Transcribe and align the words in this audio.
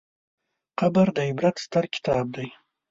قبر 0.79 1.07
د 1.15 1.17
عبرت 1.29 1.55
ستر 1.65 1.85
کتاب 1.95 2.25
دی. 2.35 2.47